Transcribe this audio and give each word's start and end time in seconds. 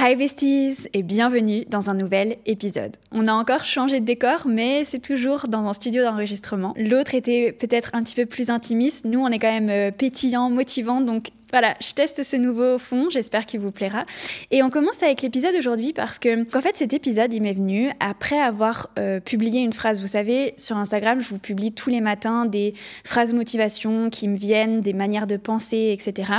Hi 0.00 0.16
besties 0.16 0.88
et 0.94 1.02
bienvenue 1.02 1.66
dans 1.68 1.90
un 1.90 1.94
nouvel 1.94 2.38
épisode. 2.46 2.96
On 3.12 3.28
a 3.28 3.32
encore 3.34 3.64
changé 3.64 4.00
de 4.00 4.06
décor 4.06 4.46
mais 4.46 4.86
c'est 4.86 5.00
toujours 5.00 5.48
dans 5.48 5.66
un 5.66 5.74
studio 5.74 6.02
d'enregistrement. 6.02 6.72
L'autre 6.78 7.14
était 7.14 7.52
peut-être 7.52 7.90
un 7.92 8.02
petit 8.02 8.14
peu 8.14 8.24
plus 8.24 8.48
intimiste, 8.48 9.04
nous 9.04 9.20
on 9.20 9.28
est 9.28 9.38
quand 9.38 9.52
même 9.52 9.68
euh, 9.68 9.90
pétillant, 9.90 10.48
motivant 10.48 11.02
donc 11.02 11.28
voilà, 11.52 11.76
je 11.80 11.92
teste 11.92 12.22
ce 12.22 12.36
nouveau 12.36 12.78
fond, 12.78 13.10
j'espère 13.10 13.44
qu'il 13.44 13.60
vous 13.60 13.70
plaira. 13.70 14.04
Et 14.50 14.62
on 14.62 14.70
commence 14.70 15.02
avec 15.02 15.20
l'épisode 15.20 15.54
aujourd'hui 15.54 15.92
parce 15.92 16.18
que, 16.18 16.44
qu'en 16.44 16.62
fait, 16.62 16.74
cet 16.76 16.94
épisode, 16.94 17.32
il 17.34 17.42
m'est 17.42 17.52
venu 17.52 17.90
après 18.00 18.40
avoir 18.40 18.88
euh, 18.98 19.20
publié 19.20 19.60
une 19.60 19.74
phrase. 19.74 20.00
Vous 20.00 20.06
savez, 20.06 20.54
sur 20.56 20.78
Instagram, 20.78 21.20
je 21.20 21.28
vous 21.28 21.38
publie 21.38 21.72
tous 21.72 21.90
les 21.90 22.00
matins 22.00 22.46
des 22.46 22.72
phrases 23.04 23.34
motivation 23.34 24.08
qui 24.08 24.28
me 24.28 24.36
viennent, 24.36 24.80
des 24.80 24.94
manières 24.94 25.26
de 25.26 25.36
penser, 25.36 25.90
etc. 25.92 26.32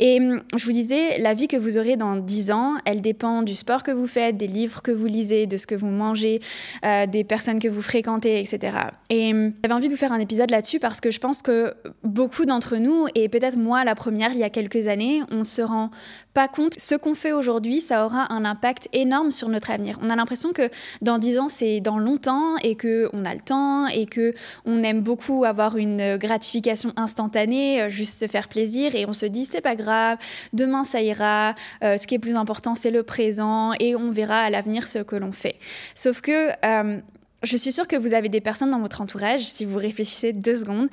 Et 0.00 0.18
hum, 0.18 0.42
je 0.56 0.64
vous 0.64 0.72
disais, 0.72 1.18
la 1.18 1.34
vie 1.34 1.46
que 1.46 1.56
vous 1.56 1.78
aurez 1.78 1.96
dans 1.96 2.16
10 2.16 2.50
ans, 2.50 2.74
elle 2.84 3.00
dépend 3.00 3.42
du 3.42 3.54
sport 3.54 3.84
que 3.84 3.92
vous 3.92 4.08
faites, 4.08 4.36
des 4.36 4.48
livres 4.48 4.82
que 4.82 4.90
vous 4.90 5.06
lisez, 5.06 5.46
de 5.46 5.56
ce 5.56 5.68
que 5.68 5.76
vous 5.76 5.86
mangez, 5.86 6.40
euh, 6.84 7.06
des 7.06 7.22
personnes 7.22 7.60
que 7.60 7.68
vous 7.68 7.82
fréquentez, 7.82 8.40
etc. 8.40 8.76
Et 9.08 9.32
hum, 9.32 9.52
j'avais 9.62 9.74
envie 9.74 9.86
de 9.86 9.92
vous 9.92 9.98
faire 9.98 10.12
un 10.12 10.20
épisode 10.20 10.50
là-dessus 10.50 10.80
parce 10.80 11.00
que 11.00 11.12
je 11.12 11.20
pense 11.20 11.42
que 11.42 11.74
beaucoup 12.02 12.44
d'entre 12.44 12.76
nous, 12.76 13.06
et 13.14 13.28
peut-être 13.28 13.56
moi 13.56 13.84
la 13.84 13.94
première, 13.94 14.32
il 14.32 14.38
y 14.38 14.44
a 14.44 14.47
quelques 14.50 14.88
années, 14.88 15.22
on 15.30 15.44
se 15.44 15.62
rend 15.62 15.90
pas 16.34 16.48
compte. 16.48 16.74
Ce 16.78 16.94
qu'on 16.94 17.14
fait 17.14 17.32
aujourd'hui, 17.32 17.80
ça 17.80 18.04
aura 18.04 18.32
un 18.32 18.44
impact 18.44 18.88
énorme 18.92 19.30
sur 19.30 19.48
notre 19.48 19.70
avenir. 19.70 19.98
On 20.02 20.10
a 20.10 20.16
l'impression 20.16 20.52
que 20.52 20.70
dans 21.02 21.18
dix 21.18 21.38
ans, 21.38 21.48
c'est 21.48 21.80
dans 21.80 21.98
longtemps 21.98 22.56
et 22.58 22.74
que 22.74 23.08
on 23.12 23.24
a 23.24 23.34
le 23.34 23.40
temps 23.40 23.86
et 23.88 24.06
que 24.06 24.34
on 24.64 24.82
aime 24.82 25.00
beaucoup 25.00 25.44
avoir 25.44 25.76
une 25.76 26.16
gratification 26.16 26.92
instantanée, 26.96 27.82
euh, 27.82 27.88
juste 27.88 28.18
se 28.18 28.26
faire 28.26 28.48
plaisir 28.48 28.94
et 28.94 29.06
on 29.06 29.12
se 29.12 29.26
dit 29.26 29.44
c'est 29.44 29.60
pas 29.60 29.76
grave, 29.76 30.18
demain 30.52 30.84
ça 30.84 31.00
ira. 31.00 31.54
Euh, 31.82 31.96
ce 31.96 32.06
qui 32.06 32.14
est 32.14 32.18
plus 32.18 32.36
important, 32.36 32.74
c'est 32.74 32.90
le 32.90 33.02
présent 33.02 33.72
et 33.80 33.96
on 33.96 34.10
verra 34.10 34.40
à 34.40 34.50
l'avenir 34.50 34.86
ce 34.86 35.00
que 35.00 35.16
l'on 35.16 35.32
fait. 35.32 35.56
Sauf 35.94 36.20
que 36.20 36.50
euh, 36.64 37.00
je 37.42 37.56
suis 37.56 37.72
sûre 37.72 37.86
que 37.86 37.96
vous 37.96 38.14
avez 38.14 38.28
des 38.28 38.40
personnes 38.40 38.70
dans 38.70 38.80
votre 38.80 39.00
entourage, 39.00 39.44
si 39.44 39.64
vous 39.64 39.78
réfléchissez 39.78 40.32
deux 40.32 40.56
secondes, 40.56 40.88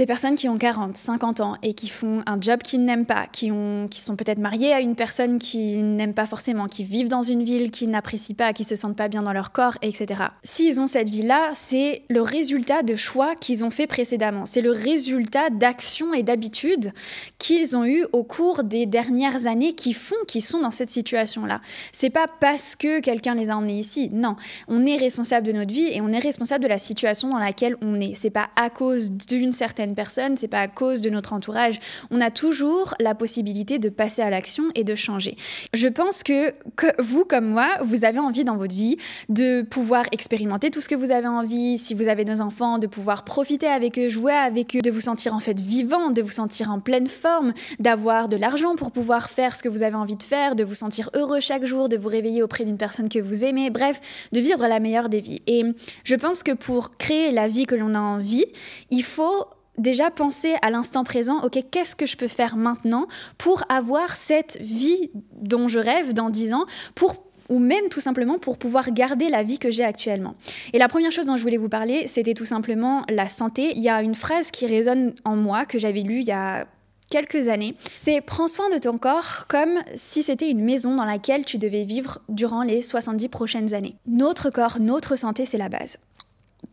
des 0.00 0.06
personnes 0.06 0.34
qui 0.34 0.48
ont 0.48 0.56
40, 0.56 0.96
50 0.96 1.40
ans 1.40 1.56
et 1.62 1.74
qui 1.74 1.90
font 1.90 2.22
un 2.24 2.40
job 2.40 2.62
qu'ils 2.62 2.82
n'aiment 2.82 3.04
pas, 3.04 3.26
qui, 3.26 3.52
ont, 3.52 3.86
qui 3.86 4.00
sont 4.00 4.16
peut-être 4.16 4.38
mariées 4.38 4.72
à 4.72 4.80
une 4.80 4.94
personne 4.94 5.38
qu'ils 5.38 5.94
n'aiment 5.94 6.14
pas 6.14 6.24
forcément, 6.24 6.68
qui 6.68 6.84
vivent 6.84 7.08
dans 7.08 7.20
une 7.20 7.42
ville 7.42 7.70
qu'ils 7.70 7.90
n'apprécient 7.90 8.34
pas, 8.34 8.54
qui 8.54 8.64
se 8.64 8.76
sentent 8.76 8.96
pas 8.96 9.08
bien 9.08 9.22
dans 9.22 9.34
leur 9.34 9.52
corps, 9.52 9.76
etc. 9.82 10.22
S'ils 10.42 10.80
ont 10.80 10.86
cette 10.86 11.10
vie-là, 11.10 11.50
c'est 11.52 12.00
le 12.08 12.22
résultat 12.22 12.82
de 12.82 12.96
choix 12.96 13.36
qu'ils 13.36 13.62
ont 13.62 13.68
fait 13.68 13.86
précédemment. 13.86 14.46
C'est 14.46 14.62
le 14.62 14.70
résultat 14.70 15.50
d'actions 15.50 16.14
et 16.14 16.22
d'habitudes 16.22 16.94
qu'ils 17.36 17.76
ont 17.76 17.84
eues 17.84 18.06
au 18.14 18.24
cours 18.24 18.64
des 18.64 18.86
dernières 18.86 19.46
années 19.46 19.74
qui 19.74 19.92
font 19.92 20.16
qu'ils 20.26 20.40
sont 20.40 20.60
dans 20.60 20.70
cette 20.70 20.88
situation-là. 20.88 21.60
C'est 21.92 22.08
pas 22.08 22.26
parce 22.40 22.74
que 22.74 23.00
quelqu'un 23.00 23.34
les 23.34 23.50
a 23.50 23.56
emmenés 23.58 23.78
ici. 23.78 24.08
Non, 24.14 24.36
on 24.66 24.86
est 24.86 24.96
responsable 24.96 25.46
de 25.46 25.52
notre 25.52 25.74
vie 25.74 25.88
et 25.92 26.00
on 26.00 26.08
est 26.08 26.18
responsable 26.18 26.64
de 26.64 26.68
la 26.68 26.78
situation 26.78 27.28
dans 27.28 27.38
laquelle 27.38 27.76
on 27.82 28.00
est. 28.00 28.14
C'est 28.14 28.30
pas 28.30 28.48
à 28.56 28.70
cause 28.70 29.10
d'une 29.10 29.52
certaine 29.52 29.89
personne, 29.94 30.36
c'est 30.36 30.48
pas 30.48 30.60
à 30.60 30.68
cause 30.68 31.00
de 31.00 31.10
notre 31.10 31.32
entourage. 31.32 31.78
On 32.10 32.20
a 32.20 32.30
toujours 32.30 32.94
la 33.00 33.14
possibilité 33.14 33.78
de 33.78 33.88
passer 33.88 34.22
à 34.22 34.30
l'action 34.30 34.64
et 34.74 34.84
de 34.84 34.94
changer. 34.94 35.36
Je 35.72 35.88
pense 35.88 36.22
que, 36.22 36.54
vous, 36.98 37.24
comme 37.24 37.46
moi, 37.46 37.68
vous 37.82 38.04
avez 38.04 38.18
envie 38.18 38.44
dans 38.44 38.56
votre 38.56 38.74
vie 38.74 38.96
de 39.28 39.62
pouvoir 39.62 40.04
expérimenter 40.12 40.70
tout 40.70 40.80
ce 40.80 40.88
que 40.88 40.94
vous 40.94 41.10
avez 41.10 41.28
envie, 41.28 41.78
si 41.78 41.94
vous 41.94 42.08
avez 42.08 42.24
des 42.24 42.40
enfants, 42.40 42.78
de 42.78 42.86
pouvoir 42.86 43.24
profiter 43.24 43.66
avec 43.66 43.98
eux, 43.98 44.08
jouer 44.08 44.32
avec 44.32 44.76
eux, 44.76 44.80
de 44.80 44.90
vous 44.90 45.00
sentir 45.00 45.34
en 45.34 45.40
fait 45.40 45.58
vivant, 45.58 46.10
de 46.10 46.22
vous 46.22 46.30
sentir 46.30 46.70
en 46.70 46.80
pleine 46.80 47.08
forme, 47.08 47.52
d'avoir 47.78 48.28
de 48.28 48.36
l'argent 48.36 48.76
pour 48.76 48.92
pouvoir 48.92 49.30
faire 49.30 49.56
ce 49.56 49.62
que 49.62 49.68
vous 49.68 49.82
avez 49.82 49.96
envie 49.96 50.16
de 50.16 50.22
faire, 50.22 50.56
de 50.56 50.64
vous 50.64 50.74
sentir 50.74 51.10
heureux 51.14 51.40
chaque 51.40 51.64
jour, 51.64 51.88
de 51.88 51.96
vous 51.96 52.08
réveiller 52.08 52.42
auprès 52.42 52.64
d'une 52.64 52.78
personne 52.78 53.08
que 53.08 53.18
vous 53.18 53.44
aimez, 53.44 53.70
bref, 53.70 54.00
de 54.32 54.40
vivre 54.40 54.66
la 54.66 54.80
meilleure 54.80 55.08
des 55.08 55.20
vies. 55.20 55.42
Et 55.46 55.64
je 56.04 56.14
pense 56.14 56.42
que 56.42 56.52
pour 56.52 56.96
créer 56.96 57.32
la 57.32 57.48
vie 57.48 57.66
que 57.66 57.74
l'on 57.74 57.94
a 57.94 58.00
envie, 58.00 58.46
il 58.90 59.04
faut 59.04 59.46
déjà 59.80 60.10
penser 60.10 60.54
à 60.62 60.70
l'instant 60.70 61.04
présent, 61.04 61.40
ok, 61.42 61.58
qu'est-ce 61.70 61.96
que 61.96 62.06
je 62.06 62.16
peux 62.16 62.28
faire 62.28 62.56
maintenant 62.56 63.06
pour 63.38 63.62
avoir 63.68 64.14
cette 64.14 64.58
vie 64.60 65.10
dont 65.32 65.68
je 65.68 65.78
rêve 65.78 66.14
dans 66.14 66.30
10 66.30 66.54
ans, 66.54 66.66
pour 66.94 67.16
ou 67.48 67.58
même 67.58 67.88
tout 67.90 68.00
simplement 68.00 68.38
pour 68.38 68.58
pouvoir 68.58 68.92
garder 68.92 69.28
la 69.28 69.42
vie 69.42 69.58
que 69.58 69.72
j'ai 69.72 69.84
actuellement. 69.84 70.36
Et 70.72 70.78
la 70.78 70.86
première 70.86 71.10
chose 71.10 71.26
dont 71.26 71.36
je 71.36 71.42
voulais 71.42 71.56
vous 71.56 71.68
parler, 71.68 72.06
c'était 72.06 72.34
tout 72.34 72.44
simplement 72.44 73.02
la 73.08 73.28
santé. 73.28 73.72
Il 73.74 73.82
y 73.82 73.88
a 73.88 74.02
une 74.02 74.14
phrase 74.14 74.52
qui 74.52 74.66
résonne 74.66 75.14
en 75.24 75.34
moi 75.34 75.66
que 75.66 75.76
j'avais 75.76 76.02
lue 76.02 76.20
il 76.20 76.26
y 76.26 76.32
a 76.32 76.66
quelques 77.10 77.48
années. 77.48 77.74
C'est 77.96 78.20
prends 78.20 78.46
soin 78.46 78.70
de 78.70 78.78
ton 78.78 78.98
corps 78.98 79.46
comme 79.48 79.80
si 79.96 80.22
c'était 80.22 80.48
une 80.48 80.62
maison 80.62 80.94
dans 80.94 81.04
laquelle 81.04 81.44
tu 81.44 81.58
devais 81.58 81.82
vivre 81.82 82.20
durant 82.28 82.62
les 82.62 82.82
70 82.82 83.28
prochaines 83.28 83.74
années. 83.74 83.96
Notre 84.06 84.50
corps, 84.50 84.78
notre 84.78 85.16
santé, 85.16 85.44
c'est 85.44 85.58
la 85.58 85.68
base 85.68 85.98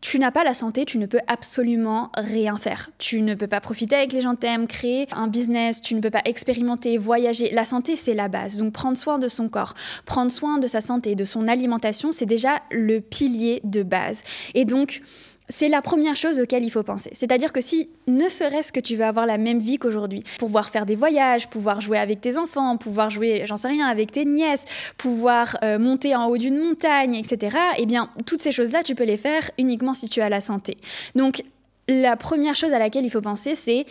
tu 0.08 0.20
n'as 0.20 0.32
pas 0.32 0.46
la 0.46 0.54
santé, 0.54 0.86
tu 0.86 1.00
ne 1.00 1.06
peux 1.06 1.20
absolument 1.28 2.12
rien 2.16 2.56
faire. 2.56 2.92
Tu 2.98 3.22
ne 3.22 3.34
peux 3.34 3.48
pas 3.48 3.60
profiter 3.60 3.98
avec 3.98 4.14
les 4.14 4.22
gens 4.22 4.36
que 4.36 4.66
créer 4.66 5.06
un 5.12 5.28
business, 5.28 5.82
tu 5.82 5.96
ne 5.96 6.00
peux 6.00 6.10
pas 6.10 6.22
expérimenter, 6.24 6.98
voyager. 6.98 7.50
La 7.52 7.66
santé, 7.66 7.98
c'est 7.98 8.14
la 8.14 8.30
base. 8.30 8.56
Donc 8.56 8.72
prendre 8.72 8.98
soin 8.98 9.20
de 9.20 9.28
son 9.28 9.50
corps, 9.50 9.74
prendre 10.06 10.32
soin 10.32 10.60
de 10.60 10.68
sa 10.68 10.80
santé, 10.80 11.16
de 11.16 11.26
son 11.26 11.50
alimentation, 11.50 12.14
c'est 12.14 12.26
déjà 12.26 12.60
le 12.72 13.02
pilier 13.02 13.60
de 13.66 13.84
base. 13.84 14.24
Et 14.54 14.64
donc, 14.64 15.02
c'est 15.50 15.70
la 15.70 15.82
première 15.82 16.16
chose 16.16 16.40
auquel 16.40 16.64
il 16.64 16.70
faut 16.70 16.84
penser. 16.84 17.10
C'est-à-dire 17.14 17.54
que 17.54 17.62
si, 17.62 17.90
ne 18.08 18.28
serait-ce 18.28 18.72
que 18.72 18.80
tu 18.80 18.96
veux 18.96 19.06
avoir 19.06 19.26
la 19.26 19.38
même 19.38 19.60
vie 19.60 19.78
qu'aujourd'hui, 19.78 20.24
pouvoir 20.40 20.70
faire 20.70 20.86
des 20.86 20.96
voyages, 20.96 21.50
pouvoir 21.50 21.82
jouer 21.82 21.98
avec 21.98 22.22
tes 22.22 22.38
enfants, 22.38 22.78
pouvoir 22.78 23.10
jouer, 23.10 23.44
j'en 23.46 23.58
sais 23.58 23.70
rien, 23.70 23.88
avec 23.88 24.12
tes 24.12 24.26
nièces, 24.26 24.66
pouvoir 24.98 25.58
euh, 25.64 25.80
monter 25.80 26.16
en 26.16 26.26
haut 26.26 26.38
d'une 26.38 26.58
montagne, 26.58 27.16
etc., 27.16 27.58
eh 27.78 27.86
bien, 27.86 28.10
toutes 28.26 28.42
ces 28.42 28.52
choses-là, 28.52 28.84
tu 28.84 28.96
peux 28.96 29.06
les 29.06 29.18
faire 29.18 29.50
uniquement 29.58 29.94
si 29.94 30.10
tu 30.10 30.22
as 30.22 30.30
la 30.30 30.42
santé. 30.42 30.78
Donc, 31.16 31.42
la 31.88 32.18
première 32.18 32.56
chose 32.56 32.74
à 32.74 32.80
laquelle 32.80 33.06
il 33.06 33.10
faut 33.10 33.22
penser, 33.22 33.56
c'est 33.56 33.86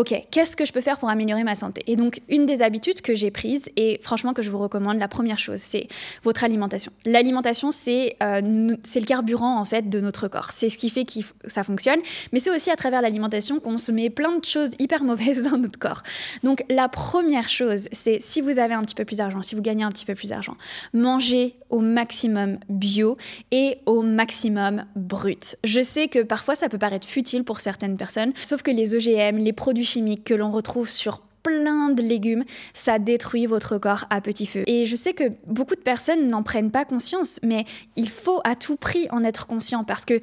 ok, 0.00 0.14
qu'est-ce 0.30 0.56
que 0.56 0.64
je 0.64 0.72
peux 0.72 0.80
faire 0.80 0.98
pour 0.98 1.10
améliorer 1.10 1.44
ma 1.44 1.54
santé? 1.54 1.82
Et 1.86 1.94
donc, 1.94 2.22
une 2.30 2.46
des 2.46 2.62
habitudes 2.62 3.02
que 3.02 3.14
j'ai 3.14 3.30
prises, 3.30 3.68
et 3.76 4.00
franchement 4.02 4.32
que 4.32 4.40
je 4.40 4.50
vous 4.50 4.58
recommande, 4.58 4.98
la 4.98 5.08
première 5.08 5.38
chose, 5.38 5.60
c'est 5.60 5.88
votre 6.22 6.42
alimentation. 6.42 6.90
L'alimentation, 7.04 7.70
c'est 7.70 8.16
euh, 8.22 8.40
le 8.40 9.04
carburant, 9.04 9.58
en 9.58 9.64
fait, 9.66 9.90
de 9.90 10.00
notre 10.00 10.26
corps. 10.28 10.52
C'est 10.52 10.70
ce 10.70 10.78
qui 10.78 10.88
fait 10.88 11.04
que 11.04 11.20
ça 11.46 11.64
fonctionne, 11.64 12.00
mais 12.32 12.40
c'est 12.40 12.50
aussi 12.50 12.70
à 12.70 12.76
travers 12.76 13.02
l'alimentation 13.02 13.60
qu'on 13.60 13.76
se 13.76 13.92
met 13.92 14.08
plein 14.08 14.38
de 14.38 14.44
choses 14.44 14.70
hyper 14.78 15.04
mauvaises 15.10 15.42
dans 15.42 15.58
notre 15.58 15.78
corps. 15.78 16.02
Donc, 16.42 16.64
la 16.70 16.88
première 16.88 17.50
chose, 17.50 17.88
c'est 17.92 18.20
si 18.22 18.40
vous 18.40 18.58
avez 18.58 18.74
un 18.74 18.82
petit 18.82 18.94
peu 18.94 19.04
plus 19.04 19.18
d'argent, 19.18 19.42
si 19.42 19.54
vous 19.54 19.62
gagnez 19.62 19.84
un 19.84 19.90
petit 19.90 20.06
peu 20.06 20.14
plus 20.14 20.30
d'argent, 20.30 20.56
mangez 20.94 21.56
au 21.68 21.80
maximum 21.80 22.58
bio 22.70 23.18
et 23.50 23.78
au 23.84 24.00
maximum 24.00 24.84
brut. 24.96 25.56
Je 25.62 25.82
sais 25.82 26.08
que 26.08 26.20
parfois, 26.20 26.54
ça 26.54 26.70
peut 26.70 26.78
paraître 26.78 27.06
futile 27.06 27.44
pour 27.44 27.60
certaines 27.60 27.98
personnes, 27.98 28.32
sauf 28.42 28.62
que 28.62 28.70
les 28.70 28.94
OGM, 28.94 29.36
les 29.36 29.52
produits 29.52 29.89
chimiques 29.90 30.24
que 30.24 30.34
l'on 30.34 30.50
retrouve 30.50 30.88
sur 30.88 31.22
plein 31.42 31.90
de 31.90 32.02
légumes, 32.02 32.44
ça 32.74 32.98
détruit 32.98 33.46
votre 33.46 33.78
corps 33.78 34.04
à 34.10 34.20
petit 34.20 34.46
feu. 34.46 34.62
Et 34.66 34.84
je 34.84 34.96
sais 34.96 35.12
que 35.12 35.24
beaucoup 35.46 35.74
de 35.74 35.80
personnes 35.80 36.28
n'en 36.28 36.42
prennent 36.42 36.70
pas 36.70 36.84
conscience, 36.84 37.40
mais 37.42 37.64
il 37.96 38.08
faut 38.08 38.40
à 38.44 38.54
tout 38.54 38.76
prix 38.76 39.08
en 39.10 39.24
être 39.24 39.46
conscient 39.46 39.84
parce 39.84 40.04
que 40.04 40.20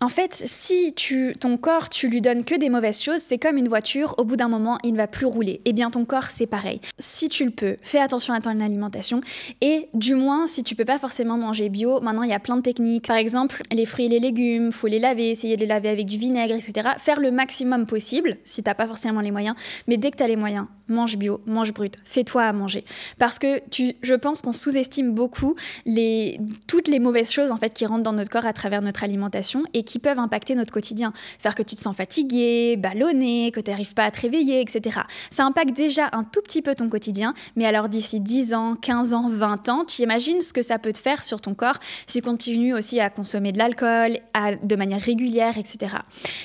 en 0.00 0.08
fait, 0.08 0.32
si 0.32 0.92
tu, 0.94 1.34
ton 1.40 1.56
corps, 1.56 1.88
tu 1.88 2.08
lui 2.08 2.20
donnes 2.20 2.44
que 2.44 2.54
des 2.54 2.68
mauvaises 2.68 3.02
choses, 3.02 3.20
c'est 3.20 3.38
comme 3.38 3.56
une 3.56 3.68
voiture, 3.68 4.14
au 4.18 4.24
bout 4.24 4.36
d'un 4.36 4.48
moment, 4.48 4.78
il 4.84 4.92
ne 4.92 4.96
va 4.96 5.08
plus 5.08 5.26
rouler. 5.26 5.60
Eh 5.64 5.72
bien, 5.72 5.90
ton 5.90 6.04
corps, 6.04 6.30
c'est 6.30 6.46
pareil. 6.46 6.80
Si 6.98 7.28
tu 7.28 7.44
le 7.44 7.50
peux, 7.50 7.76
fais 7.82 7.98
attention 7.98 8.32
à 8.32 8.40
ton 8.40 8.60
alimentation. 8.60 9.20
Et 9.60 9.88
du 9.94 10.14
moins, 10.14 10.46
si 10.46 10.62
tu 10.62 10.76
peux 10.76 10.84
pas 10.84 10.98
forcément 10.98 11.36
manger 11.36 11.68
bio, 11.68 12.00
maintenant, 12.00 12.22
il 12.22 12.30
y 12.30 12.34
a 12.34 12.38
plein 12.38 12.56
de 12.56 12.62
techniques. 12.62 13.08
Par 13.08 13.16
exemple, 13.16 13.62
les 13.72 13.86
fruits 13.86 14.06
et 14.06 14.08
les 14.08 14.20
légumes, 14.20 14.70
faut 14.70 14.86
les 14.86 15.00
laver, 15.00 15.30
essayer 15.30 15.56
de 15.56 15.62
les 15.62 15.66
laver 15.66 15.88
avec 15.88 16.06
du 16.06 16.16
vinaigre, 16.16 16.54
etc. 16.54 16.90
Faire 16.98 17.18
le 17.18 17.32
maximum 17.32 17.84
possible, 17.84 18.36
si 18.44 18.62
t'as 18.62 18.74
pas 18.74 18.86
forcément 18.86 19.20
les 19.20 19.32
moyens. 19.32 19.56
Mais 19.88 19.96
dès 19.96 20.12
que 20.12 20.16
tu 20.16 20.22
as 20.22 20.28
les 20.28 20.36
moyens, 20.36 20.68
mange 20.88 21.16
bio, 21.16 21.40
mange 21.46 21.72
brut, 21.72 21.96
fais-toi 22.04 22.44
à 22.44 22.52
manger. 22.52 22.84
Parce 23.18 23.38
que 23.38 23.60
tu, 23.70 23.94
je 24.02 24.14
pense 24.14 24.42
qu'on 24.42 24.52
sous-estime 24.52 25.12
beaucoup 25.12 25.54
les, 25.86 26.40
toutes 26.66 26.88
les 26.88 26.98
mauvaises 26.98 27.30
choses, 27.30 27.52
en 27.52 27.56
fait, 27.56 27.74
qui 27.74 27.86
rentrent 27.86 28.02
dans 28.02 28.12
notre 28.12 28.30
corps 28.30 28.46
à 28.46 28.52
travers 28.52 28.82
notre 28.82 29.04
alimentation 29.04 29.62
et 29.74 29.82
qui 29.82 29.98
peuvent 29.98 30.18
impacter 30.18 30.54
notre 30.54 30.72
quotidien. 30.72 31.12
Faire 31.38 31.54
que 31.54 31.62
tu 31.62 31.76
te 31.76 31.80
sens 31.80 31.96
fatigué, 31.96 32.76
ballonné, 32.76 33.50
que 33.52 33.60
tu 33.60 33.70
n'arrives 33.70 33.94
pas 33.94 34.04
à 34.04 34.10
te 34.10 34.20
réveiller, 34.20 34.60
etc. 34.60 35.00
Ça 35.30 35.44
impacte 35.44 35.76
déjà 35.76 36.08
un 36.12 36.24
tout 36.24 36.40
petit 36.42 36.62
peu 36.62 36.74
ton 36.74 36.88
quotidien, 36.88 37.34
mais 37.56 37.66
alors 37.66 37.88
d'ici 37.88 38.20
10 38.20 38.54
ans, 38.54 38.76
15 38.76 39.14
ans, 39.14 39.28
20 39.28 39.68
ans, 39.68 39.84
tu 39.84 40.02
imagines 40.02 40.40
ce 40.40 40.52
que 40.52 40.62
ça 40.62 40.78
peut 40.78 40.92
te 40.92 40.98
faire 40.98 41.24
sur 41.24 41.40
ton 41.40 41.54
corps 41.54 41.78
si 42.06 42.18
tu 42.18 42.22
continues 42.22 42.74
aussi 42.74 43.00
à 43.00 43.10
consommer 43.10 43.52
de 43.52 43.58
l'alcool 43.58 44.18
de 44.62 44.76
manière 44.76 45.00
régulière, 45.00 45.58
etc. 45.58 45.96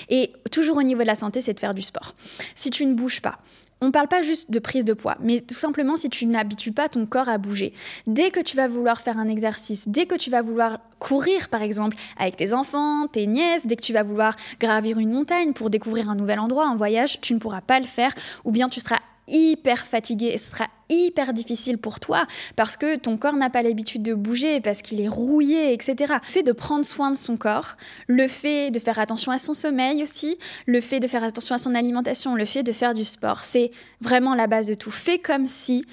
Et 0.10 0.32
toujours 0.52 0.78
au 0.78 0.84
niveau 0.84 1.02
de 1.02 1.08
la 1.08 1.16
santé, 1.16 1.42
c'est 1.42 1.54
de 1.54 1.60
faire 1.60 1.74
du 1.74 1.82
sport. 1.82 2.16
Si 2.56 2.70
tu 2.70 2.86
ne 2.86 2.94
bouges 2.94 3.22
pas, 3.22 3.40
on 3.84 3.88
ne 3.88 3.92
parle 3.92 4.08
pas 4.08 4.22
juste 4.22 4.50
de 4.50 4.60
prise 4.60 4.86
de 4.86 4.94
poids, 4.94 5.18
mais 5.20 5.42
tout 5.42 5.56
simplement 5.56 5.98
si 5.98 6.10
tu 6.10 6.26
n'habitues 6.26 6.72
pas 6.72 6.88
ton 6.88 7.06
corps 7.06 7.28
à 7.28 7.38
bouger. 7.38 7.74
Dès 8.08 8.32
que 8.32 8.40
tu 8.40 8.56
vas 8.56 8.70
vouloir 8.70 9.02
faire 9.02 9.20
un 9.20 9.28
exercice, 9.28 9.90
dès 9.90 10.06
que 10.06 10.16
tu 10.16 10.30
vas 10.30 10.42
vouloir 10.42 10.80
courir 11.00 11.50
par 11.50 11.62
exemple 11.62 11.98
avec 12.18 12.38
tes 12.38 12.54
enfants, 12.54 13.08
tes 13.08 13.28
nièces, 13.28 13.68
dès 13.68 13.76
que 13.76 13.82
tu 13.82 13.92
vas 13.92 14.04
vouloir 14.04 14.38
gravir 14.58 15.00
une 15.00 15.12
montagne 15.12 15.52
pour 15.52 15.70
découvrir 15.70 16.10
un 16.10 16.16
nouvel 16.16 16.40
endroit, 16.40 16.66
un 16.66 16.78
voyage, 16.78 17.20
tu 17.20 17.34
ne 17.34 17.40
pourras 17.40 17.60
pas 17.60 17.82
le 17.82 17.86
faire 17.86 18.14
ou 18.46 18.52
bien 18.52 18.70
tu 18.70 18.80
seras 18.80 19.00
hyper 19.28 19.86
fatigué 19.86 20.28
et 20.34 20.38
ce 20.38 20.52
sera 20.52 20.68
hyper 20.90 21.34
difficile 21.34 21.78
pour 21.78 22.00
toi 22.00 22.26
parce 22.56 22.78
que 22.78 22.98
ton 22.98 23.18
corps 23.18 23.36
n'a 23.36 23.50
pas 23.50 23.64
l'habitude 23.64 24.04
de 24.04 24.14
bouger, 24.14 24.62
parce 24.62 24.82
qu'il 24.82 25.02
est 25.02 25.08
rouillé, 25.08 25.74
etc. 25.74 26.14
Le 26.22 26.32
fait 26.32 26.44
de 26.44 26.52
prendre 26.52 26.86
soin 26.86 27.12
de 27.12 27.18
son 27.18 27.38
corps, 27.38 27.76
le 28.08 28.28
fait 28.28 28.72
de 28.72 28.80
faire 28.80 29.00
attention 29.00 29.32
à 29.32 29.38
son 29.38 29.54
sommeil 29.54 30.04
aussi, 30.04 30.38
le 30.66 30.82
fait 30.82 31.00
de 31.00 31.08
faire 31.08 31.24
attention 31.24 31.56
à 31.56 31.58
son 31.58 31.76
alimentation, 31.76 32.36
le 32.36 32.46
fait 32.46 32.64
de 32.64 32.72
faire 32.72 32.94
du 32.94 33.06
sport, 33.06 33.44
c'est 33.44 33.72
vraiment 34.02 34.36
la 34.36 34.48
base 34.48 34.68
de 34.68 34.74
tout. 34.74 34.92
Fais 34.92 35.20
comme 35.20 35.46
si 35.46 35.86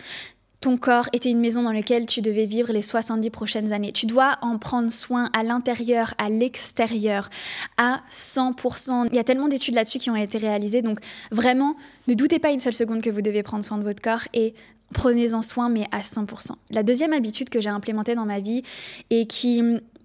ton 0.61 0.77
corps 0.77 1.09
était 1.13 1.31
une 1.31 1.41
maison 1.41 1.63
dans 1.63 1.73
laquelle 1.73 2.05
tu 2.05 2.21
devais 2.21 2.45
vivre 2.45 2.73
les 2.73 2.83
70 2.83 3.31
prochaines 3.31 3.73
années. 3.73 3.93
Tu 3.93 4.07
dois 4.07 4.37
en 4.43 4.59
prendre 4.59 4.91
soin 4.91 5.31
à 5.33 5.43
l'intérieur, 5.43 6.15
à 6.19 6.29
l'extérieur, 6.29 7.31
à 7.79 8.03
100%. 8.13 9.09
Il 9.11 9.17
y 9.17 9.19
a 9.19 9.25
tellement 9.25 9.49
d'études 9.49 9.75
là-dessus 9.75 9.99
qui 9.99 10.11
ont 10.11 10.17
été 10.17 10.39
réalisées, 10.39 10.83
donc 10.83 11.01
vraiment, 11.31 11.77
ne 12.09 12.15
doutez 12.15 12.39
pas 12.39 12.51
une 12.51 12.61
seule 12.61 12.75
seconde 12.75 13.01
que 13.01 13.11
vous 13.11 13.23
devez 13.23 13.43
prendre 13.43 13.65
soin 13.65 13.79
de 13.79 13.85
votre 13.85 14.03
corps 14.03 14.29
et 14.35 14.55
prenez-en 14.93 15.41
soin, 15.41 15.71
mais 15.71 15.87
à 15.93 16.01
100%. 16.01 16.53
La 16.71 16.83
deuxième 16.83 17.13
habitude 17.13 17.49
que 17.49 17.61
j'ai 17.61 17.71
implémentée 17.71 18.15
dans 18.15 18.27
ma 18.27 18.41
vie 18.41 18.63
et 19.09 19.27
qui, 19.27 19.63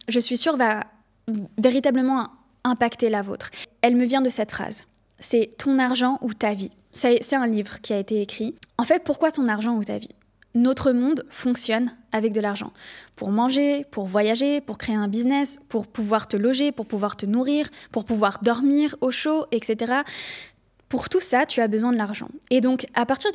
je 0.08 0.20
suis 0.20 0.38
sûre, 0.38 0.56
va 0.56 0.86
véritablement 1.58 2.30
impacter 2.64 3.10
la 3.10 3.22
vôtre, 3.22 3.50
elle 3.82 3.96
me 3.96 4.06
vient 4.06 4.22
de 4.22 4.30
cette 4.30 4.52
phrase. 4.52 4.84
C'est 5.20 5.52
ton 5.58 5.80
argent 5.80 6.18
ou 6.22 6.34
ta 6.34 6.54
vie. 6.54 6.72
C'est 6.92 7.34
un 7.34 7.48
livre 7.48 7.82
qui 7.82 7.94
a 7.94 8.00
été 8.00 8.22
écrit. 8.22 8.56
En 8.78 8.84
fait, 8.84 9.04
pourquoi 9.04 9.32
ton 9.32 9.48
argent 9.48 9.76
ou 9.76 9.84
ta 9.84 9.98
vie? 9.98 10.10
Notre 10.56 10.92
monde 10.92 11.26
fonctionne 11.30 11.96
avec 12.12 12.34
de 12.34 12.42
l'argent. 12.42 12.72
Pour 13.16 13.30
manger, 13.30 13.86
pour 13.92 14.06
voyager, 14.06 14.62
pour 14.62 14.78
créer 14.78 14.96
un 14.96 15.08
business, 15.08 15.60
pour 15.70 15.86
pouvoir 15.88 16.28
te 16.28 16.38
loger, 16.38 16.72
pour 16.72 16.86
pouvoir 16.86 17.18
te 17.18 17.26
nourrir, 17.26 17.70
pour 17.92 18.06
pouvoir 18.06 18.40
dormir 18.42 18.96
au 19.02 19.12
chaud, 19.12 19.46
etc. 19.52 19.94
Pour 20.88 21.10
tout 21.10 21.20
ça, 21.20 21.46
tu 21.46 21.62
as 21.62 21.68
besoin 21.68 21.92
de 21.92 21.98
l'argent. 21.98 22.30
Et 22.52 22.62
donc, 22.62 22.86
à 22.94 23.06
partir 23.06 23.32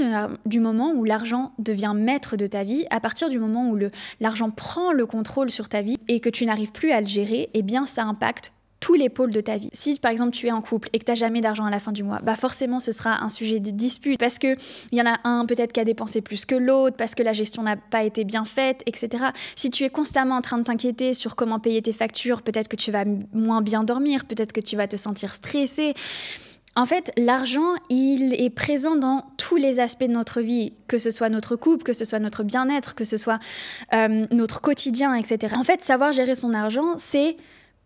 du 0.47 0.61
moment 0.61 0.93
où 0.93 1.05
l'argent 1.05 1.53
devient 1.59 1.93
maître 1.95 2.37
de 2.37 2.47
ta 2.47 2.65
vie, 2.65 2.87
à 2.91 3.01
partir 3.01 3.29
du 3.29 3.39
moment 3.39 3.69
où 3.69 3.79
l'argent 4.21 4.51
prend 4.51 4.93
le 4.93 5.05
contrôle 5.05 5.51
sur 5.51 5.69
ta 5.69 5.83
vie 5.83 5.99
et 6.09 6.21
que 6.21 6.31
tu 6.31 6.47
n'arrives 6.47 6.73
plus 6.73 6.93
à 6.93 7.01
le 7.01 7.07
gérer, 7.07 7.51
eh 7.53 7.63
bien, 7.63 7.87
ça 7.87 8.05
impacte 8.05 8.53
tous 8.81 8.95
les 8.95 9.09
pôles 9.09 9.31
de 9.31 9.41
ta 9.41 9.59
vie. 9.59 9.71
Si 9.73 9.99
par 9.99 10.11
exemple 10.11 10.33
tu 10.33 10.47
es 10.47 10.53
en 10.53 10.61
couple 10.61 10.89
et 10.93 10.99
que 10.99 11.05
tu 11.05 11.11
n'as 11.11 11.17
jamais 11.17 11.41
d'argent 11.41 11.67
à 11.67 11.71
la 11.71 11.79
fin 11.79 11.93
du 11.93 12.03
mois, 12.03 12.21
bah 12.23 12.35
forcément 12.35 12.79
ce 12.79 12.93
sera 12.93 13.23
un 13.23 13.29
sujet 13.29 13.61
de 13.61 13.71
dispute 13.71 14.19
parce 14.19 14.39
que 14.39 14.57
il 14.91 14.99
y 14.99 15.03
en 15.03 15.07
a 15.07 15.19
un 15.25 15.47
peut-être 15.47 15.73
qui 15.73 15.81
a 15.81 15.85
dépensé 15.85 16.21
plus 16.21 16.47
que 16.47 16.55
l'autre, 16.55 16.97
parce 16.97 17.15
que 17.15 17.23
la 17.23 17.33
gestion 17.33 17.63
n'a 17.63 17.77
pas 17.77 18.03
été 18.05 18.25
bien 18.25 18.45
faite, 18.45 18.83
etc. 18.87 19.25
Si 19.55 19.71
tu 19.71 19.85
es 19.85 19.91
constamment 19.91 20.37
en 20.37 20.43
train 20.43 20.59
de 20.59 20.65
t'inquiéter 20.65 21.15
sur 21.15 21.37
comment 21.37 21.61
payer 21.61 21.83
tes 21.83 21.93
factures, 21.93 22.43
peut-être 22.43 22.69
que 22.69 22.77
tu 22.77 22.91
vas 22.91 23.05
moins 23.33 23.63
bien 23.63 23.83
dormir, 23.83 24.25
peut-être 24.25 24.53
que 24.53 24.61
tu 24.61 24.77
vas 24.77 24.89
te 24.89 24.97
sentir 24.97 25.35
stressé. 25.35 25.95
En 26.77 26.87
fait, 26.87 27.11
l'argent, 27.17 27.75
il 27.89 28.33
est 28.35 28.51
présent 28.51 28.95
dans 28.95 29.25
tous 29.37 29.57
les 29.57 29.81
aspects 29.81 30.05
de 30.05 30.13
notre 30.13 30.41
vie, 30.41 30.73
que 30.87 30.99
ce 30.99 31.11
soit 31.11 31.29
notre 31.29 31.57
couple, 31.57 31.83
que 31.83 31.93
ce 31.93 32.05
soit 32.05 32.21
notre 32.21 32.45
bien-être, 32.45 32.95
que 32.95 33.05
ce 33.05 33.17
soit 33.17 33.41
euh, 33.93 34.27
notre 34.31 34.61
quotidien, 34.61 35.15
etc. 35.15 35.55
En 35.57 35.65
fait, 35.65 35.83
savoir 35.83 36.13
gérer 36.13 36.37
son 36.37 36.55
argent, 36.55 36.95
c'est 36.97 37.37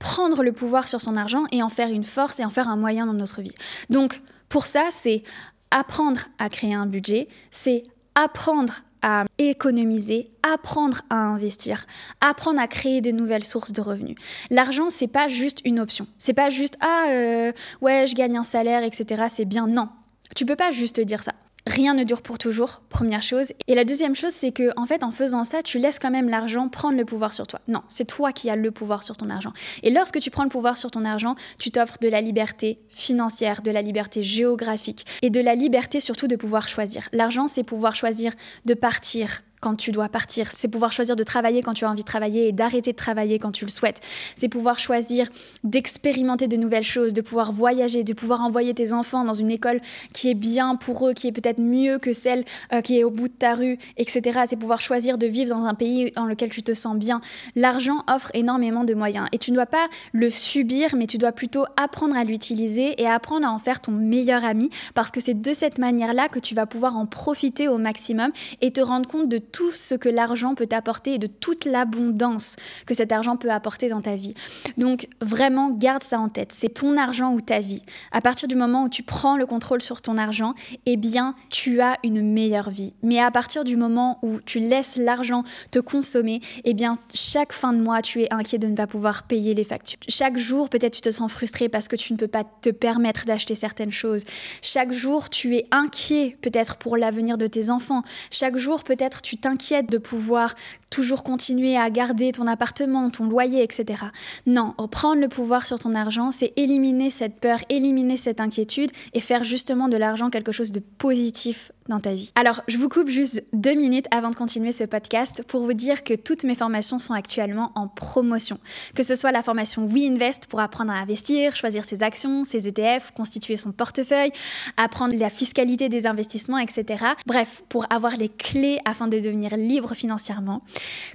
prendre 0.04 0.42
le 0.42 0.52
pouvoir 0.52 0.86
sur 0.86 1.00
son 1.00 1.16
argent 1.16 1.44
et 1.50 1.62
en 1.62 1.70
faire 1.70 1.88
une 1.88 2.04
force 2.04 2.38
et 2.38 2.44
en 2.44 2.50
faire 2.50 2.68
un 2.68 2.76
moyen 2.76 3.06
dans 3.06 3.14
notre 3.14 3.40
vie. 3.40 3.54
Donc 3.88 4.20
pour 4.50 4.66
ça, 4.66 4.88
c'est 4.90 5.22
apprendre 5.70 6.20
à 6.38 6.50
créer 6.50 6.74
un 6.74 6.84
budget, 6.84 7.26
c'est 7.50 7.84
apprendre 8.14 8.82
à 9.00 9.24
économiser, 9.38 10.30
apprendre 10.42 11.00
à 11.08 11.16
investir, 11.16 11.86
apprendre 12.20 12.60
à 12.60 12.68
créer 12.68 13.00
de 13.00 13.12
nouvelles 13.12 13.44
sources 13.44 13.72
de 13.72 13.80
revenus. 13.80 14.16
L'argent, 14.50 14.90
c'est 14.90 15.08
pas 15.08 15.26
juste 15.26 15.62
une 15.64 15.80
option. 15.80 16.06
C'est 16.18 16.34
pas 16.34 16.50
juste 16.50 16.76
ah 16.80 17.06
euh, 17.08 17.52
ouais 17.80 18.06
je 18.06 18.14
gagne 18.14 18.36
un 18.36 18.44
salaire 18.44 18.82
etc. 18.82 19.24
C'est 19.32 19.46
bien 19.46 19.66
non. 19.66 19.88
Tu 20.36 20.44
peux 20.44 20.56
pas 20.56 20.70
juste 20.70 21.00
dire 21.00 21.22
ça 21.22 21.32
rien 21.66 21.94
ne 21.94 22.04
dure 22.04 22.22
pour 22.22 22.38
toujours, 22.38 22.82
première 22.88 23.22
chose. 23.22 23.52
Et 23.68 23.74
la 23.74 23.84
deuxième 23.84 24.14
chose, 24.14 24.32
c'est 24.32 24.52
que 24.52 24.70
en 24.76 24.86
fait, 24.86 25.02
en 25.02 25.10
faisant 25.10 25.44
ça, 25.44 25.62
tu 25.62 25.78
laisses 25.78 25.98
quand 25.98 26.10
même 26.10 26.28
l'argent 26.28 26.68
prendre 26.68 26.96
le 26.96 27.04
pouvoir 27.04 27.32
sur 27.32 27.46
toi. 27.46 27.60
Non, 27.68 27.82
c'est 27.88 28.06
toi 28.06 28.32
qui 28.32 28.50
as 28.50 28.56
le 28.56 28.70
pouvoir 28.70 29.02
sur 29.02 29.16
ton 29.16 29.28
argent. 29.30 29.52
Et 29.82 29.90
lorsque 29.90 30.20
tu 30.20 30.30
prends 30.30 30.44
le 30.44 30.48
pouvoir 30.48 30.76
sur 30.76 30.90
ton 30.90 31.04
argent, 31.04 31.34
tu 31.58 31.70
t'offres 31.70 31.98
de 32.00 32.08
la 32.08 32.20
liberté 32.20 32.78
financière, 32.88 33.62
de 33.62 33.70
la 33.70 33.82
liberté 33.82 34.22
géographique 34.22 35.06
et 35.22 35.30
de 35.30 35.40
la 35.40 35.54
liberté 35.54 36.00
surtout 36.00 36.26
de 36.26 36.36
pouvoir 36.36 36.68
choisir. 36.68 37.08
L'argent, 37.12 37.48
c'est 37.48 37.64
pouvoir 37.64 37.94
choisir 37.96 38.32
de 38.64 38.74
partir 38.74 39.42
quand 39.64 39.76
tu 39.76 39.92
dois 39.92 40.10
partir. 40.10 40.50
C'est 40.52 40.68
pouvoir 40.68 40.92
choisir 40.92 41.16
de 41.16 41.22
travailler 41.22 41.62
quand 41.62 41.72
tu 41.72 41.86
as 41.86 41.90
envie 41.90 42.02
de 42.02 42.06
travailler 42.06 42.48
et 42.48 42.52
d'arrêter 42.52 42.92
de 42.92 42.96
travailler 42.96 43.38
quand 43.38 43.50
tu 43.50 43.64
le 43.64 43.70
souhaites. 43.70 44.02
C'est 44.36 44.50
pouvoir 44.50 44.78
choisir 44.78 45.26
d'expérimenter 45.64 46.48
de 46.48 46.58
nouvelles 46.58 46.84
choses, 46.84 47.14
de 47.14 47.22
pouvoir 47.22 47.50
voyager, 47.50 48.04
de 48.04 48.12
pouvoir 48.12 48.42
envoyer 48.42 48.74
tes 48.74 48.92
enfants 48.92 49.24
dans 49.24 49.32
une 49.32 49.50
école 49.50 49.80
qui 50.12 50.28
est 50.28 50.34
bien 50.34 50.76
pour 50.76 51.08
eux, 51.08 51.14
qui 51.14 51.28
est 51.28 51.32
peut-être 51.32 51.60
mieux 51.60 51.98
que 51.98 52.12
celle 52.12 52.44
euh, 52.74 52.82
qui 52.82 52.98
est 52.98 53.04
au 53.04 53.10
bout 53.10 53.28
de 53.28 53.32
ta 53.32 53.54
rue, 53.54 53.78
etc. 53.96 54.40
C'est 54.46 54.56
pouvoir 54.56 54.82
choisir 54.82 55.16
de 55.16 55.26
vivre 55.26 55.48
dans 55.48 55.64
un 55.64 55.72
pays 55.72 56.10
dans 56.10 56.26
lequel 56.26 56.50
tu 56.50 56.62
te 56.62 56.74
sens 56.74 56.98
bien. 56.98 57.22
L'argent 57.56 58.04
offre 58.06 58.30
énormément 58.34 58.84
de 58.84 58.92
moyens 58.92 59.28
et 59.32 59.38
tu 59.38 59.50
ne 59.50 59.56
dois 59.56 59.64
pas 59.64 59.88
le 60.12 60.28
subir, 60.28 60.94
mais 60.94 61.06
tu 61.06 61.16
dois 61.16 61.32
plutôt 61.32 61.64
apprendre 61.78 62.16
à 62.18 62.24
l'utiliser 62.24 63.00
et 63.00 63.06
apprendre 63.06 63.46
à 63.46 63.50
en 63.50 63.58
faire 63.58 63.80
ton 63.80 63.92
meilleur 63.92 64.44
ami 64.44 64.68
parce 64.92 65.10
que 65.10 65.20
c'est 65.20 65.40
de 65.40 65.52
cette 65.54 65.78
manière-là 65.78 66.28
que 66.28 66.38
tu 66.38 66.54
vas 66.54 66.66
pouvoir 66.66 66.98
en 66.98 67.06
profiter 67.06 67.66
au 67.66 67.78
maximum 67.78 68.30
et 68.60 68.70
te 68.70 68.82
rendre 68.82 69.08
compte 69.08 69.30
de 69.30 69.38
tout 69.54 69.70
ce 69.70 69.94
que 69.94 70.08
l'argent 70.08 70.56
peut 70.56 70.66
t'apporter 70.66 71.14
et 71.14 71.18
de 71.18 71.28
toute 71.28 71.64
l'abondance 71.64 72.56
que 72.86 72.94
cet 72.94 73.12
argent 73.12 73.36
peut 73.36 73.50
apporter 73.50 73.88
dans 73.88 74.00
ta 74.00 74.16
vie. 74.16 74.34
Donc 74.78 75.08
vraiment, 75.22 75.70
garde 75.70 76.02
ça 76.02 76.18
en 76.18 76.28
tête. 76.28 76.50
C'est 76.50 76.74
ton 76.74 76.96
argent 76.96 77.32
ou 77.32 77.40
ta 77.40 77.60
vie. 77.60 77.84
À 78.10 78.20
partir 78.20 78.48
du 78.48 78.56
moment 78.56 78.82
où 78.82 78.88
tu 78.88 79.04
prends 79.04 79.36
le 79.36 79.46
contrôle 79.46 79.80
sur 79.80 80.02
ton 80.02 80.18
argent, 80.18 80.54
eh 80.86 80.96
bien, 80.96 81.36
tu 81.50 81.80
as 81.80 81.98
une 82.02 82.20
meilleure 82.20 82.68
vie. 82.68 82.94
Mais 83.04 83.20
à 83.20 83.30
partir 83.30 83.62
du 83.62 83.76
moment 83.76 84.18
où 84.22 84.40
tu 84.40 84.58
laisses 84.58 84.96
l'argent 84.96 85.44
te 85.70 85.78
consommer, 85.78 86.40
eh 86.64 86.74
bien, 86.74 86.96
chaque 87.14 87.52
fin 87.52 87.72
de 87.72 87.78
mois, 87.78 88.02
tu 88.02 88.22
es 88.22 88.34
inquiet 88.34 88.58
de 88.58 88.66
ne 88.66 88.74
pas 88.74 88.88
pouvoir 88.88 89.22
payer 89.22 89.54
les 89.54 89.62
factures. 89.62 90.00
Chaque 90.08 90.36
jour, 90.36 90.68
peut-être 90.68 90.94
tu 90.94 91.00
te 91.00 91.10
sens 91.10 91.30
frustré 91.30 91.68
parce 91.68 91.86
que 91.86 91.94
tu 91.94 92.12
ne 92.12 92.18
peux 92.18 92.26
pas 92.26 92.42
te 92.42 92.70
permettre 92.70 93.24
d'acheter 93.24 93.54
certaines 93.54 93.92
choses. 93.92 94.24
Chaque 94.62 94.92
jour, 94.92 95.30
tu 95.30 95.54
es 95.54 95.66
inquiet 95.70 96.36
peut-être 96.42 96.74
pour 96.74 96.96
l'avenir 96.96 97.38
de 97.38 97.46
tes 97.46 97.70
enfants. 97.70 98.02
Chaque 98.32 98.56
jour, 98.56 98.82
peut-être 98.82 99.22
tu 99.22 99.36
t'inquiète 99.44 99.90
de 99.90 99.98
pouvoir 99.98 100.54
toujours 100.88 101.22
continuer 101.22 101.76
à 101.76 101.90
garder 101.90 102.32
ton 102.32 102.46
appartement, 102.46 103.10
ton 103.10 103.26
loyer, 103.26 103.62
etc. 103.62 104.04
Non, 104.46 104.72
prendre 104.90 105.20
le 105.20 105.28
pouvoir 105.28 105.66
sur 105.66 105.78
ton 105.78 105.94
argent, 105.94 106.30
c'est 106.30 106.54
éliminer 106.56 107.10
cette 107.10 107.38
peur, 107.40 107.58
éliminer 107.68 108.16
cette 108.16 108.40
inquiétude 108.40 108.90
et 109.12 109.20
faire 109.20 109.44
justement 109.44 109.88
de 109.88 109.98
l'argent 109.98 110.30
quelque 110.30 110.50
chose 110.50 110.72
de 110.72 110.80
positif 110.80 111.72
dans 111.88 112.00
ta 112.00 112.12
vie. 112.12 112.32
Alors, 112.34 112.62
je 112.68 112.78
vous 112.78 112.88
coupe 112.88 113.08
juste 113.08 113.44
deux 113.52 113.74
minutes 113.74 114.06
avant 114.10 114.30
de 114.30 114.36
continuer 114.36 114.72
ce 114.72 114.84
podcast 114.84 115.42
pour 115.46 115.62
vous 115.62 115.74
dire 115.74 116.02
que 116.02 116.14
toutes 116.14 116.44
mes 116.44 116.54
formations 116.54 116.98
sont 116.98 117.14
actuellement 117.14 117.72
en 117.74 117.88
promotion. 117.88 118.58
Que 118.94 119.02
ce 119.02 119.14
soit 119.14 119.32
la 119.32 119.42
formation 119.42 119.86
WeInvest 119.86 120.46
pour 120.46 120.60
apprendre 120.60 120.92
à 120.92 120.96
investir, 120.96 121.54
choisir 121.56 121.84
ses 121.84 122.02
actions, 122.02 122.44
ses 122.44 122.68
ETF, 122.68 123.12
constituer 123.16 123.56
son 123.56 123.72
portefeuille, 123.72 124.30
apprendre 124.76 125.14
la 125.18 125.30
fiscalité 125.30 125.88
des 125.88 126.06
investissements, 126.06 126.58
etc. 126.58 127.04
Bref, 127.26 127.62
pour 127.68 127.86
avoir 127.90 128.16
les 128.16 128.28
clés 128.28 128.78
afin 128.84 129.06
de 129.06 129.18
devenir 129.18 129.56
libre 129.56 129.94
financièrement. 129.94 130.62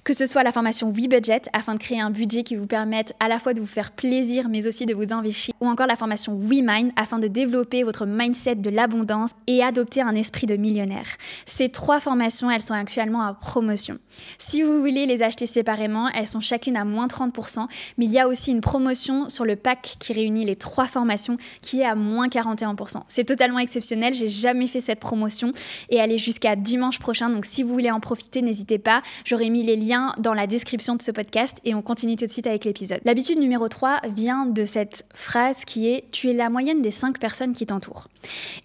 Que 0.04 0.14
ce 0.14 0.26
soit 0.26 0.44
la 0.44 0.52
formation 0.52 0.92
WeBudget 0.92 1.44
afin 1.54 1.74
de 1.74 1.80
créer 1.80 2.02
un 2.02 2.12
budget 2.12 2.44
qui 2.44 2.56
vous 2.56 2.68
permette 2.68 3.14
à 3.20 3.28
la 3.28 3.40
fois 3.40 3.54
de 3.54 3.60
vous 3.60 3.66
faire 3.66 3.92
plaisir 3.92 4.50
mais 4.50 4.68
aussi 4.68 4.86
de 4.86 4.94
vous 4.94 5.14
enrichir. 5.14 5.54
Ou 5.62 5.68
encore 5.68 5.88
la 5.88 5.96
formation 5.96 6.40
WeMind 6.40 6.92
afin 6.96 7.20
de 7.20 7.28
développer 7.28 7.84
votre 7.84 8.06
mindset 8.06 8.56
de 8.56 8.70
l'abondance 8.70 9.32
et 9.48 9.64
adopter 9.64 10.02
un 10.02 10.16
esprit 10.16 10.46
de 10.46 10.59
millionnaire. 10.60 11.08
Ces 11.46 11.70
trois 11.70 12.00
formations, 12.00 12.52
elles 12.52 12.62
sont 12.62 12.74
actuellement 12.74 13.22
en 13.22 13.34
promotion. 13.34 13.98
Si 14.38 14.62
vous 14.62 14.80
voulez 14.80 15.06
les 15.06 15.24
acheter 15.24 15.46
séparément, 15.46 16.10
elles 16.10 16.28
sont 16.28 16.42
chacune 16.42 16.78
à 16.78 16.86
moins 16.86 17.08
30%, 17.08 17.68
mais 17.98 18.06
il 18.06 18.12
y 18.12 18.20
a 18.20 18.28
aussi 18.28 18.52
une 18.52 18.62
promotion 18.62 19.30
sur 19.30 19.46
le 19.46 19.56
pack 19.56 19.96
qui 20.00 20.14
réunit 20.14 20.46
les 20.46 20.56
trois 20.56 20.86
formations 20.86 21.38
qui 21.62 21.82
est 21.82 21.86
à 21.86 21.96
moins 21.96 22.28
41%. 22.28 23.02
C'est 23.08 23.24
totalement 23.24 23.60
exceptionnel, 23.60 24.14
j'ai 24.14 24.30
jamais 24.30 24.68
fait 24.68 24.82
cette 24.82 25.00
promotion 25.00 25.54
et 25.90 25.98
elle 25.98 26.12
est 26.12 26.18
jusqu'à 26.18 26.56
dimanche 26.56 27.00
prochain, 27.00 27.30
donc 27.30 27.46
si 27.46 27.64
vous 27.64 27.74
voulez 27.74 27.92
en 27.92 28.00
profiter, 28.00 28.42
n'hésitez 28.42 28.78
pas. 28.78 29.02
J'aurai 29.26 29.50
mis 29.50 29.64
les 29.64 29.76
liens 29.76 30.14
dans 30.20 30.34
la 30.34 30.48
description 30.48 30.96
de 30.96 31.02
ce 31.02 31.12
podcast 31.12 31.58
et 31.66 31.74
on 31.76 31.82
continue 31.82 32.16
tout 32.16 32.26
de 32.26 32.32
suite 32.32 32.48
avec 32.48 32.66
l'épisode. 32.66 33.00
L'habitude 33.06 33.40
numéro 33.40 33.68
3 33.68 34.02
vient 34.16 34.46
de 34.46 34.66
cette 34.66 35.06
phrase 35.14 35.66
qui 35.66 35.88
est 35.88 36.06
Tu 36.12 36.30
es 36.30 36.34
la 36.34 36.50
moyenne 36.50 36.82
des 36.82 36.92
5 36.92 37.20
personnes 37.20 37.54
qui 37.54 37.66
t'entourent. 37.66 38.08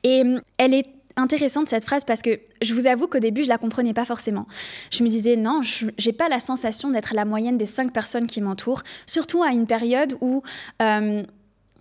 Et 0.03 0.23
hum, 0.23 0.41
elle 0.59 0.75
est 0.75 0.87
intéressante 1.17 1.69
cette 1.69 1.85
phrase 1.85 2.05
parce 2.05 2.23
que 2.23 2.41
je 2.61 2.75
vous 2.75 2.87
avoue 2.87 3.07
qu'au 3.07 3.19
début 3.19 3.45
je 3.45 3.49
la 3.49 3.59
comprenais 3.59 3.95
pas 3.95 4.05
forcément. 4.05 4.47
Je 4.91 5.03
me 5.05 5.09
disais 5.09 5.37
non, 5.37 5.61
j'ai 5.63 6.13
pas 6.13 6.29
la 6.29 6.41
sensation 6.41 6.91
d'être 6.91 7.15
la 7.15 7.25
moyenne 7.25 7.57
des 7.59 7.67
cinq 7.67 7.93
personnes 7.93 8.27
qui 8.27 8.41
m'entourent, 8.41 8.83
surtout 9.07 9.43
à 9.43 9.51
une 9.51 9.67
période 9.67 10.17
où, 10.21 10.43
euh, 10.83 11.23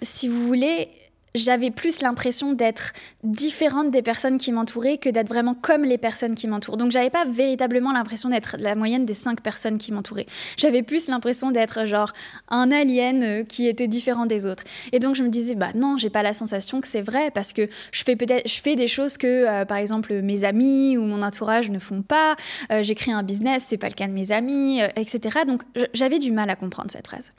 si 0.02 0.28
vous 0.28 0.46
voulez, 0.46 0.90
j'avais 1.36 1.72
plus 1.72 2.02
l'impression 2.02 2.54
d'être 2.54 2.94
différente 3.24 3.90
des 3.90 4.02
personnes 4.02 4.38
qui 4.38 4.52
m'entouraient 4.52 4.98
que 4.98 5.10
d'être 5.10 5.30
vraiment 5.30 5.56
comme 5.56 5.84
les 5.84 5.98
personnes 5.98 6.36
qui 6.36 6.48
m'entourent. 6.48 6.78
Donc 6.78 6.92
j'avais 6.92 7.10
pas 7.10 7.26
véritablement 7.26 7.92
l'impression 7.92 8.30
d'être 8.30 8.56
la 8.60 8.76
moyenne 8.76 9.06
des 9.06 9.14
cinq 9.14 9.42
personnes 9.42 9.78
qui 9.78 9.92
m'entouraient. 9.92 10.28
J'avais 10.58 10.84
plus 10.84 11.08
l'impression 11.08 11.52
d'être 11.52 11.86
genre 11.86 12.14
un 12.50 12.72
alien 12.72 13.24
euh, 13.24 13.44
qui 13.44 13.68
était 13.68 13.88
différent 13.88 14.26
des 14.26 14.46
autres. 14.46 14.64
Et 14.92 15.00
donc 15.00 15.16
je 15.16 15.24
me 15.24 15.30
disais 15.30 15.56
bah 15.56 15.70
non, 15.74 15.98
j'ai 15.98 16.10
pas 16.10 16.22
la 16.22 16.34
sensation 16.34 16.82
que 16.82 16.88
c'est 16.88 17.02
vrai 17.02 17.32
parce 17.32 17.52
que 17.52 17.68
je 17.92 18.04
fais 18.04 18.16
peut-être 18.16 18.48
je 18.48 18.62
fais 18.62 18.76
des 18.76 18.88
choses 18.88 19.18
que 19.18 19.28
euh, 19.28 19.66
par 19.66 19.78
exemple 19.78 20.22
mes 20.22 20.44
amis 20.44 20.98
ou 20.98 21.04
mon 21.04 21.22
entourage 21.24 21.70
ne 21.72 21.80
font 21.80 22.04
pas. 22.04 22.36
Euh, 22.72 22.84
J'écris 22.84 23.12
un 23.12 23.24
business, 23.24 23.66
c'est 23.68 23.78
pas 23.78 23.88
le 23.88 23.94
cas 23.94 24.08
de 24.08 24.12
mes 24.12 24.32
amis, 24.32 24.82
etc. 24.98 25.40
Donc 25.48 25.64
j'avais 25.94 26.20
du 26.20 26.32
mal 26.32 26.50
à 26.50 26.56
comprendre 26.56 26.92
cette 26.92 27.08
phrase. 27.08 27.32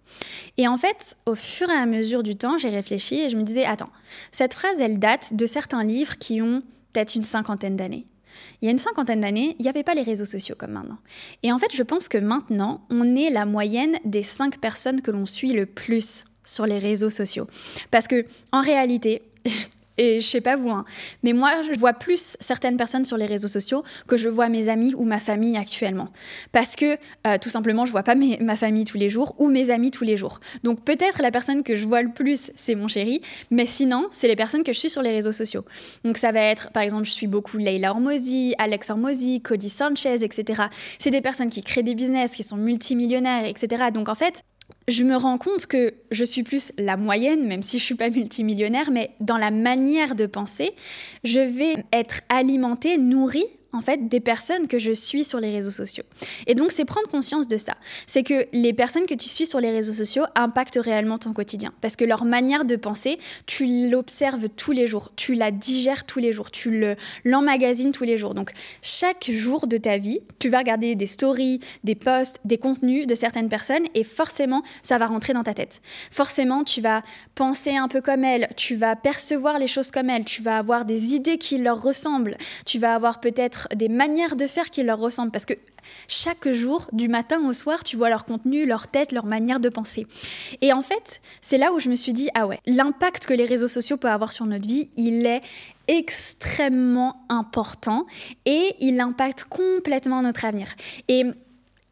Et 0.57 0.67
en 0.67 0.77
fait, 0.77 1.17
au 1.27 1.35
fur 1.35 1.69
et 1.71 1.77
à 1.77 1.87
mesure 1.87 2.23
du 2.23 2.37
temps, 2.37 2.59
j'ai 2.59 2.71
réfléchi 2.71 3.21
et 3.21 3.29
je 3.29 3.37
me 3.37 3.43
disais 3.43 3.65
attends 3.65 3.84
cette 4.33 4.55
phrase, 4.55 4.81
elle 4.81 4.99
date 4.99 5.35
de 5.35 5.47
certains 5.47 5.85
livres 5.85 6.19
qui 6.19 6.43
ont 6.43 6.63
peut-être 6.93 7.15
une 7.15 7.25
cinquantaine 7.25 7.77
d'années. 7.77 8.07
Il 8.61 8.67
y 8.67 8.69
a 8.69 8.73
une 8.73 8.79
cinquantaine 8.79 9.21
d'années, 9.21 9.57
il 9.59 9.63
n'y 9.63 9.69
avait 9.69 9.85
pas 9.85 9.95
les 9.95 10.03
réseaux 10.03 10.25
sociaux 10.25 10.57
comme 10.59 10.73
maintenant. 10.73 10.99
Et 11.43 11.53
en 11.53 11.59
fait, 11.59 11.75
je 11.75 11.83
pense 11.83 12.09
que 12.09 12.19
maintenant, 12.19 12.85
on 12.91 13.15
est 13.17 13.31
la 13.31 13.47
moyenne 13.47 13.99
des 14.05 14.23
cinq 14.23 14.59
personnes 14.59 15.01
que 15.01 15.11
l'on 15.11 15.27
suit 15.27 15.53
le 15.53 15.67
plus 15.67 16.25
sur 16.45 16.67
les 16.67 16.79
réseaux 16.79 17.11
sociaux. 17.11 17.47
Parce 17.91 18.09
que, 18.09 18.27
en 18.53 18.61
réalité, 18.61 19.23
et 19.99 20.21
je 20.21 20.27
sais 20.27 20.41
pas 20.41 20.57
vous, 20.57 20.71
hein, 20.71 20.85
mais 21.23 21.33
moi, 21.33 21.63
je 21.63 21.79
vois 21.79 21.93
plus 21.93 22.37
certaines 22.41 22.77
personnes 22.77 23.05
sur 23.05 23.17
les 23.17 23.27
réseaux 23.27 23.49
sociaux 23.49 23.85
que 24.09 24.17
je 24.17 24.29
vois 24.29 24.49
mes 24.49 24.69
amis 24.69 24.95
ou 24.95 25.05
ma 25.05 25.21
famille 25.21 25.57
actuellement. 25.57 26.09
Parce 26.53 26.77
que, 26.77 26.99
euh, 27.27 27.39
tout 27.41 27.49
simplement, 27.49 27.85
je 27.85 27.93
vois 27.93 28.03
pas 28.03 28.15
ma 28.15 28.57
famille 28.57 28.85
tous 28.85 28.99
les 28.99 29.09
jours 29.09 29.35
ou 29.39 29.49
mes 29.49 29.71
amis 29.71 29.91
tous 29.91 30.05
les 30.05 30.17
jours. 30.17 30.41
Donc, 30.63 30.85
peut-être 30.85 31.23
la 31.23 31.31
personne 31.31 31.63
que 31.63 31.77
je 31.77 31.87
vois 31.87 32.03
le 32.03 32.11
plus, 32.11 32.51
c'est 32.57 32.75
mon 32.75 32.89
chéri, 32.89 33.23
mais 33.51 33.67
sinon, 33.67 34.07
c'est 34.11 34.29
les 34.29 34.37
personnes 34.37 34.65
que 34.65 34.73
je 34.73 34.79
suis 34.79 34.91
sur 34.91 35.03
les 35.03 35.11
réseaux 35.11 35.33
sociaux. 35.33 35.65
Donc, 36.05 36.19
ça 36.19 36.33
va 36.33 36.41
être, 36.41 36.71
par 36.73 36.83
exemple, 36.83 37.05
je 37.05 37.13
suis 37.13 37.27
beaucoup 37.27 37.59
Leila 37.59 37.91
Hormozy, 37.91 38.55
Alex 38.59 38.91
Hormozy, 38.91 39.41
Cody 39.41 39.71
Sanchez, 39.71 40.25
etc. 40.25 40.65
C'est 40.99 41.11
des 41.11 41.21
personnes 41.21 41.51
qui 41.51 41.63
créent 41.63 41.83
des 41.83 41.95
business, 41.95 42.33
qui 42.33 42.43
sont 42.43 42.57
multimillionnaires, 42.57 43.47
etc. 43.47 43.85
Donc, 43.93 44.09
en 44.09 44.15
fait, 44.15 44.43
je 44.89 45.05
me 45.05 45.17
rends 45.17 45.39
compte 45.39 45.67
que 45.67 45.95
je 46.11 46.25
suis 46.25 46.43
plus 46.43 46.73
la 46.79 46.97
moyenne, 46.97 47.47
même 47.47 47.63
si 47.63 47.79
je 47.79 47.85
suis 47.85 47.95
pas 47.95 48.11
multimillionnaire, 48.11 48.91
mais 48.91 49.11
dans 49.21 49.39
la 49.39 49.51
manière 49.51 50.15
de 50.15 50.27
penser, 50.27 50.73
je 51.23 51.41
vais 51.41 51.75
être 51.93 52.21
alimentée, 52.29 52.99
nourrie 52.99 53.47
en 53.75 53.81
fait 53.81 54.09
des 54.09 54.21
personnes 54.21 54.69
que 54.69 54.79
je 54.79 54.93
suis 54.93 55.25
sur 55.25 55.41
les 55.41 55.51
réseaux 55.51 55.71
sociaux. 55.71 56.05
Et 56.47 56.55
donc 56.55 56.73
c'est 56.73 56.85
prendre 56.85 57.09
conscience 57.09 57.49
de 57.49 57.57
ça. 57.57 57.75
C'est 58.07 58.23
que 58.23 58.47
les 58.53 58.73
personnes 58.73 59.07
que 59.07 59.15
tu 59.15 59.29
suis 59.29 59.47
sur 59.47 59.61
les 59.61 59.71
réseaux 59.71 59.93
sociaux 59.93 60.25
impactent 60.35 60.79
réellement 60.81 61.19
ton 61.19 61.33
quotidien 61.33 61.73
parce 61.81 61.97
que 61.97 62.05
leur 62.05 62.25
manière 62.25 62.65
de 62.65 62.77
penser, 62.77 63.19
tu 63.47 63.89
l'observes 63.89 64.49
tous 64.49 64.73
les 64.73 64.87
jours, 64.87 65.13
tu 65.17 65.35
la 65.35 65.51
digères 65.51 66.05
tous 66.05 66.21
les 66.21 66.33
jours, 66.33 66.51
tu 66.51 66.71
le 66.71 66.97
l'emmagasines 67.25 67.93
tous 67.93 68.05
les 68.05 68.17
jours. 68.17 68.35
Donc 68.35 68.53
chaque 68.83 69.31
jour 69.31 69.67
de 69.67 69.77
ta 69.77 69.99
vie, 69.99 70.21
tu 70.39 70.49
vas 70.49 70.59
regarder 70.59 70.95
des 70.95 71.07
stories, 71.07 71.61
des 71.83 71.95
posts, 71.95 72.39
des 72.45 72.59
contenus 72.59 73.07
de 73.07 73.15
certaines 73.15 73.49
personnes 73.49 73.85
et 73.95 74.05
forcément 74.05 74.63
ça 74.83 74.99
va 74.99 75.07
rentrer 75.07 75.33
dans 75.33 75.43
ta 75.43 75.55
tête. 75.55 75.81
Forcément, 76.11 76.65
tu 76.65 76.81
vas 76.81 77.03
penser 77.35 77.77
un 77.77 77.89
peu 77.89 78.01
comme 78.01 78.25
elles, 78.25 78.49
tu 78.57 78.77
vas 78.77 78.97
percevoir 78.97 79.59
les 79.59 79.67
choses 79.67 79.91
comme 79.91 80.11
elles, 80.11 80.25
tu 80.25 80.43
vas 80.43 80.59
avoir 80.59 80.85
des 80.85 81.15
idées 81.15 81.39
qui 81.39 81.59
leur 81.59 81.83
ressemblent, 81.83 82.37
tu 82.67 82.79
vas 82.79 82.95
avoir 82.95 83.21
peut-être 83.21 83.64
des 83.75 83.89
manières 83.89 84.37
de 84.37 84.47
faire 84.47 84.71
qui 84.71 84.83
leur 84.83 84.99
ressemblent. 84.99 85.31
Parce 85.31 85.47
que 85.47 85.55
chaque 86.09 86.51
jour, 86.51 86.89
du 86.93 87.09
matin 87.09 87.47
au 87.47 87.53
soir, 87.53 87.85
tu 87.85 87.97
vois 87.97 88.09
leur 88.09 88.25
contenu, 88.25 88.67
leur 88.67 88.89
tête, 88.89 89.13
leur 89.13 89.27
manière 89.27 89.61
de 89.61 89.69
penser. 89.69 90.07
Et 90.61 90.73
en 90.73 90.83
fait, 90.83 91.21
c'est 91.41 91.59
là 91.59 91.73
où 91.73 91.79
je 91.79 91.89
me 91.89 91.97
suis 91.97 92.13
dit, 92.13 92.29
ah 92.35 92.47
ouais, 92.47 92.61
l'impact 92.67 93.27
que 93.27 93.35
les 93.35 93.45
réseaux 93.45 93.69
sociaux 93.69 93.97
peuvent 93.97 94.13
avoir 94.13 94.33
sur 94.33 94.47
notre 94.47 94.67
vie, 94.67 94.89
il 94.97 95.27
est 95.27 95.43
extrêmement 95.87 97.25
important 97.29 98.07
et 98.47 98.75
il 98.81 99.01
impacte 99.01 99.45
complètement 99.45 100.23
notre 100.23 100.45
avenir. 100.45 100.69
Et 101.09 101.25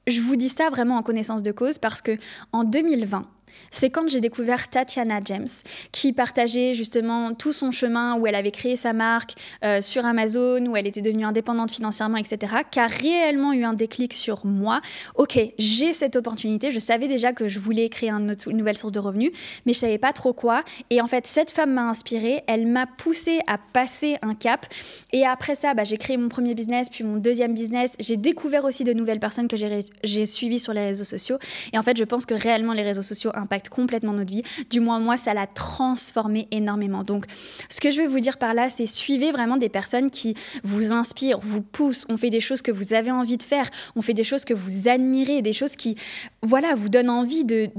je 0.06 0.20
vous 0.20 0.36
dis 0.36 0.48
ça 0.48 0.70
vraiment 0.70 0.96
en 0.96 1.02
connaissance 1.02 1.42
de 1.42 1.52
cause 1.52 1.78
parce 1.78 2.02
que 2.02 2.16
en 2.52 2.64
2020, 2.64 3.26
c'est 3.70 3.90
quand 3.90 4.08
j'ai 4.08 4.20
découvert 4.20 4.68
Tatiana 4.68 5.20
James, 5.24 5.48
qui 5.92 6.12
partageait 6.12 6.74
justement 6.74 7.34
tout 7.34 7.52
son 7.52 7.70
chemin 7.70 8.16
où 8.16 8.26
elle 8.26 8.34
avait 8.34 8.50
créé 8.50 8.76
sa 8.76 8.92
marque 8.92 9.34
euh, 9.64 9.80
sur 9.80 10.04
Amazon, 10.04 10.66
où 10.66 10.76
elle 10.76 10.86
était 10.86 11.00
devenue 11.00 11.24
indépendante 11.24 11.70
financièrement, 11.70 12.16
etc., 12.16 12.54
qui 12.70 12.80
a 12.80 12.86
réellement 12.86 13.52
eu 13.52 13.64
un 13.64 13.72
déclic 13.72 14.12
sur 14.12 14.46
moi. 14.46 14.80
Ok, 15.16 15.38
j'ai 15.58 15.92
cette 15.92 16.16
opportunité, 16.16 16.70
je 16.70 16.78
savais 16.78 17.08
déjà 17.08 17.32
que 17.32 17.48
je 17.48 17.58
voulais 17.58 17.88
créer 17.88 18.10
une 18.10 18.34
nouvelle 18.56 18.76
source 18.76 18.92
de 18.92 19.00
revenus, 19.00 19.32
mais 19.66 19.72
je 19.72 19.78
savais 19.78 19.98
pas 19.98 20.12
trop 20.12 20.32
quoi. 20.32 20.64
Et 20.90 21.00
en 21.00 21.06
fait, 21.06 21.26
cette 21.26 21.50
femme 21.50 21.72
m'a 21.72 21.88
inspirée, 21.88 22.42
elle 22.46 22.66
m'a 22.66 22.86
poussée 22.86 23.40
à 23.46 23.58
passer 23.58 24.16
un 24.22 24.34
cap. 24.34 24.66
Et 25.12 25.26
après 25.26 25.54
ça, 25.54 25.74
bah, 25.74 25.84
j'ai 25.84 25.96
créé 25.96 26.16
mon 26.16 26.28
premier 26.28 26.54
business, 26.54 26.88
puis 26.88 27.04
mon 27.04 27.16
deuxième 27.16 27.54
business. 27.54 27.94
J'ai 27.98 28.16
découvert 28.16 28.64
aussi 28.64 28.84
de 28.84 28.92
nouvelles 28.92 29.20
personnes 29.20 29.48
que 29.48 29.56
j'ai 29.56 30.26
suivies 30.26 30.58
sur 30.58 30.72
les 30.72 30.84
réseaux 30.84 31.04
sociaux. 31.04 31.38
Et 31.72 31.78
en 31.78 31.82
fait, 31.82 31.96
je 31.96 32.04
pense 32.04 32.26
que 32.26 32.34
réellement 32.34 32.72
les 32.72 32.82
réseaux 32.82 33.02
sociaux 33.02 33.30
impacte 33.42 33.68
complètement 33.68 34.12
notre 34.12 34.30
vie. 34.30 34.42
Du 34.70 34.80
moins, 34.80 34.98
moi, 34.98 35.16
ça 35.16 35.34
l'a 35.34 35.46
transformé 35.46 36.48
énormément. 36.50 37.02
Donc, 37.02 37.26
ce 37.68 37.80
que 37.80 37.90
je 37.90 38.00
veux 38.00 38.08
vous 38.08 38.20
dire 38.20 38.38
par 38.38 38.54
là, 38.54 38.70
c'est 38.70 38.86
suivez 38.86 39.32
vraiment 39.32 39.56
des 39.56 39.68
personnes 39.68 40.10
qui 40.10 40.34
vous 40.62 40.92
inspirent, 40.92 41.38
vous 41.40 41.62
poussent, 41.62 42.06
on 42.08 42.16
fait 42.16 42.30
des 42.30 42.40
choses 42.40 42.62
que 42.62 42.72
vous 42.72 42.94
avez 42.94 43.10
envie 43.10 43.36
de 43.36 43.42
faire, 43.42 43.68
on 43.96 44.02
fait 44.02 44.14
des 44.14 44.24
choses 44.24 44.44
que 44.44 44.54
vous 44.54 44.88
admirez, 44.88 45.42
des 45.42 45.52
choses 45.52 45.76
qui, 45.76 45.96
voilà, 46.42 46.74
vous 46.74 46.88
donnent 46.88 47.10
envie 47.10 47.44
de, 47.44 47.70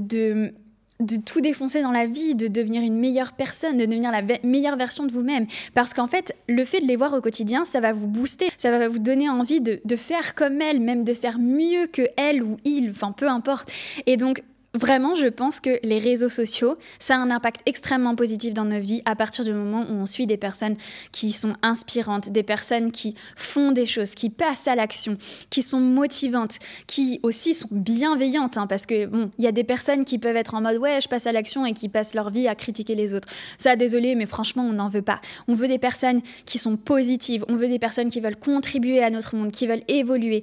de 1.00 1.16
tout 1.24 1.40
défoncer 1.40 1.82
dans 1.82 1.90
la 1.90 2.06
vie, 2.06 2.34
de 2.34 2.46
devenir 2.46 2.82
une 2.82 2.98
meilleure 2.98 3.32
personne, 3.32 3.76
de 3.76 3.84
devenir 3.84 4.10
la 4.10 4.22
meilleure 4.42 4.76
version 4.76 5.04
de 5.04 5.12
vous-même. 5.12 5.46
Parce 5.74 5.92
qu'en 5.92 6.06
fait, 6.06 6.34
le 6.48 6.64
fait 6.64 6.80
de 6.80 6.86
les 6.86 6.96
voir 6.96 7.12
au 7.14 7.20
quotidien, 7.20 7.64
ça 7.64 7.80
va 7.80 7.92
vous 7.92 8.06
booster, 8.06 8.48
ça 8.56 8.70
va 8.70 8.88
vous 8.88 8.98
donner 8.98 9.28
envie 9.28 9.60
de, 9.60 9.80
de 9.84 9.96
faire 9.96 10.34
comme 10.34 10.60
elle, 10.60 10.80
même 10.80 11.04
de 11.04 11.12
faire 11.12 11.38
mieux 11.38 11.86
que 11.86 12.02
elle 12.16 12.42
ou 12.42 12.56
il, 12.64 12.90
enfin 12.90 13.12
peu 13.12 13.28
importe. 13.28 13.70
Et 14.06 14.16
donc, 14.16 14.42
Vraiment, 14.74 15.14
je 15.14 15.28
pense 15.28 15.60
que 15.60 15.78
les 15.84 15.98
réseaux 15.98 16.28
sociaux, 16.28 16.76
ça 16.98 17.14
a 17.14 17.18
un 17.18 17.30
impact 17.30 17.62
extrêmement 17.64 18.16
positif 18.16 18.54
dans 18.54 18.64
nos 18.64 18.80
vies 18.80 19.02
à 19.04 19.14
partir 19.14 19.44
du 19.44 19.52
moment 19.52 19.86
où 19.88 19.92
on 19.92 20.04
suit 20.04 20.26
des 20.26 20.36
personnes 20.36 20.74
qui 21.12 21.30
sont 21.30 21.54
inspirantes, 21.62 22.30
des 22.30 22.42
personnes 22.42 22.90
qui 22.90 23.14
font 23.36 23.70
des 23.70 23.86
choses, 23.86 24.16
qui 24.16 24.30
passent 24.30 24.66
à 24.66 24.74
l'action, 24.74 25.16
qui 25.48 25.62
sont 25.62 25.78
motivantes, 25.78 26.58
qui 26.88 27.20
aussi 27.22 27.54
sont 27.54 27.68
bienveillantes. 27.70 28.58
Hein, 28.58 28.66
parce 28.66 28.84
que, 28.84 29.06
bon, 29.06 29.30
il 29.38 29.44
y 29.44 29.46
a 29.46 29.52
des 29.52 29.62
personnes 29.62 30.04
qui 30.04 30.18
peuvent 30.18 30.36
être 30.36 30.54
en 30.54 30.60
mode 30.60 30.78
ouais, 30.78 31.00
je 31.00 31.06
passe 31.08 31.28
à 31.28 31.32
l'action 31.32 31.64
et 31.64 31.72
qui 31.72 31.88
passent 31.88 32.14
leur 32.14 32.30
vie 32.30 32.48
à 32.48 32.56
critiquer 32.56 32.96
les 32.96 33.14
autres. 33.14 33.28
Ça, 33.58 33.76
désolé, 33.76 34.16
mais 34.16 34.26
franchement, 34.26 34.64
on 34.64 34.72
n'en 34.72 34.88
veut 34.88 35.02
pas. 35.02 35.20
On 35.46 35.54
veut 35.54 35.68
des 35.68 35.78
personnes 35.78 36.20
qui 36.46 36.58
sont 36.58 36.76
positives, 36.76 37.44
on 37.48 37.54
veut 37.54 37.68
des 37.68 37.78
personnes 37.78 38.08
qui 38.08 38.20
veulent 38.20 38.34
contribuer 38.34 39.04
à 39.04 39.10
notre 39.10 39.36
monde, 39.36 39.52
qui 39.52 39.68
veulent 39.68 39.84
évoluer, 39.86 40.42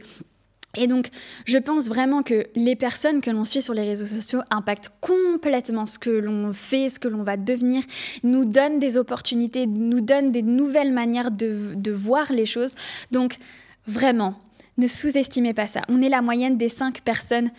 et 0.77 0.87
donc, 0.87 1.09
je 1.45 1.57
pense 1.57 1.87
vraiment 1.87 2.23
que 2.23 2.47
les 2.55 2.75
personnes 2.75 3.21
que 3.21 3.29
l'on 3.29 3.43
suit 3.43 3.61
sur 3.61 3.73
les 3.73 3.83
réseaux 3.83 4.05
sociaux 4.05 4.41
impactent 4.49 4.91
complètement 5.01 5.85
ce 5.85 5.99
que 5.99 6.09
l'on 6.09 6.53
fait, 6.53 6.87
ce 6.87 6.99
que 6.99 7.07
l'on 7.07 7.23
va 7.23 7.35
devenir, 7.35 7.83
nous 8.23 8.45
donnent 8.45 8.79
des 8.79 8.97
opportunités, 8.97 9.67
nous 9.67 10.01
donnent 10.01 10.31
des 10.31 10.43
nouvelles 10.43 10.93
manières 10.93 11.31
de, 11.31 11.73
de 11.75 11.91
voir 11.91 12.31
les 12.31 12.45
choses. 12.45 12.75
Donc, 13.11 13.37
vraiment, 13.85 14.35
ne 14.77 14.87
sous-estimez 14.87 15.53
pas 15.53 15.67
ça. 15.67 15.81
On 15.89 16.01
est 16.01 16.09
la 16.09 16.21
moyenne 16.21 16.57
des 16.57 16.69
cinq 16.69 17.01
personnes 17.01 17.51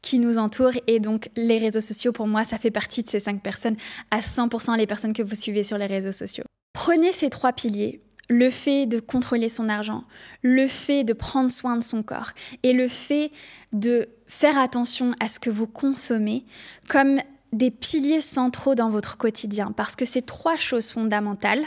qui 0.00 0.18
nous 0.18 0.38
entourent 0.38 0.76
et 0.86 0.98
donc 0.98 1.30
les 1.36 1.58
réseaux 1.58 1.80
sociaux, 1.80 2.12
pour 2.12 2.26
moi, 2.26 2.44
ça 2.44 2.58
fait 2.58 2.70
partie 2.72 3.02
de 3.02 3.08
ces 3.08 3.20
cinq 3.20 3.40
personnes, 3.40 3.76
à 4.10 4.18
100% 4.18 4.76
les 4.76 4.86
personnes 4.86 5.12
que 5.12 5.22
vous 5.22 5.34
suivez 5.34 5.62
sur 5.62 5.78
les 5.78 5.86
réseaux 5.86 6.12
sociaux. 6.12 6.44
Prenez 6.72 7.12
ces 7.12 7.30
trois 7.30 7.52
piliers, 7.52 8.00
le 8.28 8.50
fait 8.50 8.86
de 8.86 9.00
contrôler 9.00 9.48
son 9.48 9.68
argent, 9.68 10.04
le 10.42 10.66
fait 10.66 11.04
de 11.04 11.12
prendre 11.12 11.50
soin 11.50 11.76
de 11.76 11.82
son 11.82 12.02
corps 12.02 12.30
et 12.62 12.72
le 12.72 12.88
fait 12.88 13.30
de 13.72 14.08
faire 14.26 14.58
attention 14.58 15.12
à 15.20 15.28
ce 15.28 15.38
que 15.38 15.50
vous 15.50 15.66
consommez 15.66 16.44
comme 16.88 17.20
des 17.52 17.70
piliers 17.70 18.22
centraux 18.22 18.74
dans 18.74 18.88
votre 18.88 19.18
quotidien. 19.18 19.72
Parce 19.72 19.96
que 19.96 20.04
ces 20.04 20.22
trois 20.22 20.56
choses 20.56 20.90
fondamentales, 20.90 21.64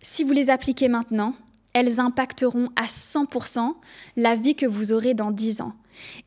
si 0.00 0.24
vous 0.24 0.32
les 0.32 0.50
appliquez 0.50 0.88
maintenant, 0.88 1.34
elles 1.72 2.00
impacteront 2.00 2.70
à 2.76 2.84
100% 2.84 3.74
la 4.16 4.34
vie 4.34 4.54
que 4.54 4.66
vous 4.66 4.92
aurez 4.92 5.14
dans 5.14 5.30
10 5.30 5.60
ans. 5.60 5.74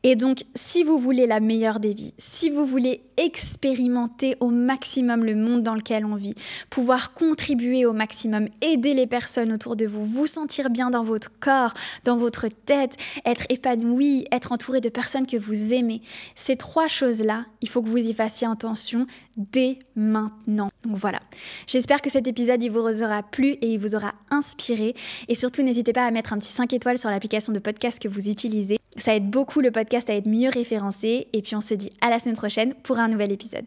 Et 0.02 0.16
donc, 0.16 0.44
si 0.54 0.84
vous 0.84 0.98
voulez 0.98 1.26
la 1.26 1.40
meilleure 1.40 1.80
des 1.80 1.94
vies, 1.94 2.14
si 2.18 2.50
vous 2.50 2.64
voulez 2.64 3.02
expérimenter 3.16 4.36
au 4.40 4.48
maximum 4.48 5.24
le 5.24 5.34
monde 5.34 5.62
dans 5.62 5.74
lequel 5.74 6.04
on 6.04 6.16
vit, 6.16 6.34
pouvoir 6.70 7.14
contribuer 7.14 7.86
au 7.86 7.92
maximum, 7.92 8.48
aider 8.60 8.94
les 8.94 9.06
personnes 9.06 9.52
autour 9.52 9.76
de 9.76 9.86
vous, 9.86 10.04
vous 10.04 10.26
sentir 10.26 10.70
bien 10.70 10.90
dans 10.90 11.02
votre 11.02 11.30
corps, 11.38 11.74
dans 12.04 12.16
votre 12.16 12.48
tête, 12.48 12.96
être 13.24 13.44
épanoui, 13.50 14.26
être 14.32 14.52
entouré 14.52 14.80
de 14.80 14.88
personnes 14.88 15.26
que 15.26 15.36
vous 15.36 15.74
aimez, 15.74 16.02
ces 16.34 16.56
trois 16.56 16.88
choses-là, 16.88 17.46
il 17.60 17.68
faut 17.68 17.82
que 17.82 17.88
vous 17.88 17.98
y 17.98 18.12
fassiez 18.12 18.48
attention 18.48 19.06
dès 19.36 19.78
maintenant. 19.96 20.70
Donc 20.84 20.96
voilà. 20.96 21.20
J'espère 21.66 22.02
que 22.02 22.10
cet 22.10 22.28
épisode 22.28 22.62
il 22.62 22.70
vous 22.70 23.02
aura 23.02 23.22
plu 23.22 23.52
et 23.52 23.74
il 23.74 23.78
vous 23.78 23.94
aura 23.94 24.12
inspiré. 24.30 24.94
Et 25.28 25.34
surtout, 25.34 25.62
n'hésitez 25.62 25.92
pas 25.92 26.04
à 26.04 26.10
mettre 26.10 26.32
un 26.32 26.38
petit 26.38 26.52
5 26.52 26.72
étoiles 26.72 26.98
sur 26.98 27.10
l'application 27.10 27.52
de 27.52 27.58
podcast 27.58 28.00
que 28.00 28.08
vous 28.08 28.28
utilisez. 28.28 28.78
Ça 28.96 29.14
aide 29.14 29.28
beaucoup 29.28 29.60
le 29.64 29.70
podcast 29.70 30.08
à 30.10 30.14
être 30.14 30.28
mieux 30.28 30.50
référencé. 30.50 31.26
Et 31.32 31.42
puis 31.42 31.56
on 31.56 31.60
se 31.60 31.74
dit 31.74 31.90
à 32.00 32.10
la 32.10 32.18
semaine 32.18 32.36
prochaine 32.36 32.74
pour 32.82 32.98
un 32.98 33.08
nouvel 33.08 33.32
épisode. 33.32 33.62